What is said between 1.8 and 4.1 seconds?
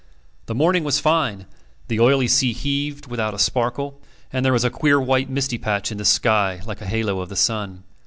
the oily sea heaved without a sparkle,